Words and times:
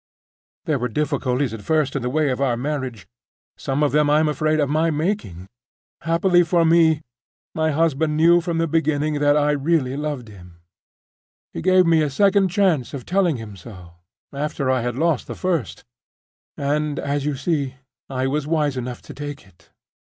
"There 0.65 0.79
were 0.79 0.87
difficulties 0.87 1.53
at 1.53 1.61
first 1.61 1.95
in 1.95 2.01
the 2.01 2.09
way 2.09 2.31
of 2.31 2.41
our 2.41 2.57
marriage, 2.57 3.07
some 3.55 3.83
of 3.83 3.91
them, 3.91 4.09
I 4.09 4.19
am 4.19 4.27
afraid, 4.27 4.59
of 4.59 4.67
my 4.67 4.89
making. 4.89 5.45
Happily 6.01 6.41
for 6.41 6.65
me, 6.65 7.03
my 7.53 7.69
husband 7.69 8.17
knew 8.17 8.41
from 8.41 8.57
the 8.57 8.67
beginning 8.67 9.19
that 9.19 9.37
I 9.37 9.51
really 9.51 9.95
loved 9.95 10.27
him: 10.27 10.55
he 11.53 11.61
gave 11.61 11.85
me 11.85 12.01
a 12.01 12.09
second 12.09 12.47
chance 12.49 12.95
of 12.95 13.05
telling 13.05 13.37
him 13.37 13.55
so, 13.55 13.91
after 14.33 14.71
I 14.71 14.81
had 14.81 14.95
lost 14.95 15.27
the 15.27 15.35
first, 15.35 15.83
and, 16.57 16.97
as 16.97 17.23
you 17.23 17.35
see, 17.35 17.75
I 18.09 18.25
was 18.25 18.47
wise 18.47 18.77
enough 18.77 19.03
to 19.03 19.13
take 19.13 19.45
it. 19.45 19.69